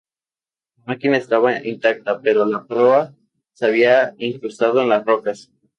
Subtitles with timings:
[0.79, 3.13] La máquina estaba intacta, pero la proa
[3.53, 5.51] se había incrustado en las rocas.